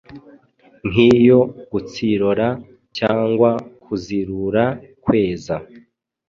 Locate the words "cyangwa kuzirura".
2.97-4.63